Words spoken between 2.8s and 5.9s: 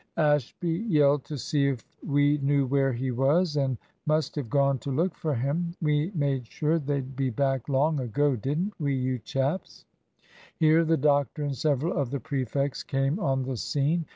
he was, and must have gone to look for him.